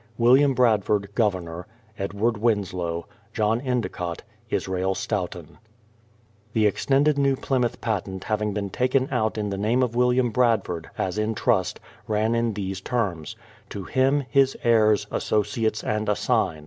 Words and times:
WILLIAM 0.17 0.55
BRADFORD, 0.55 1.09
Governor 1.13 1.67
JOHN 1.95 1.99
ENDICOTT 1.99 1.99
EDWARD 2.09 2.37
WINSLOW 2.39 3.05
ISRAEL 4.51 4.95
STOUGHTON 4.95 5.59
The 6.53 6.65
extended 6.65 7.19
New 7.19 7.35
Plymouth 7.35 7.79
patent 7.81 8.23
havhig 8.23 8.55
been 8.55 8.71
taken 8.71 9.07
out 9.11 9.37
in 9.37 9.51
the 9.51 9.59
name 9.59 9.83
of 9.83 9.93
Wilham 9.95 10.31
Bradford, 10.31 10.89
as 10.97 11.19
in 11.19 11.35
trust, 11.35 11.79
ran 12.07 12.33
in 12.33 12.53
these 12.55 12.81
terms: 12.81 13.35
"To 13.69 13.83
him, 13.83 14.23
his 14.27 14.57
heirs, 14.63 15.05
associates, 15.11 15.83
and 15.83 16.09
assigns." 16.09 16.59